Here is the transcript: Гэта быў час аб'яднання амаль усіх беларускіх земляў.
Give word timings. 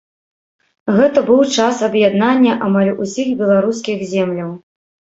Гэта 0.97 1.23
быў 1.27 1.41
час 1.57 1.83
аб'яднання 1.89 2.57
амаль 2.71 2.91
усіх 3.03 3.33
беларускіх 3.45 3.97
земляў. 4.17 4.51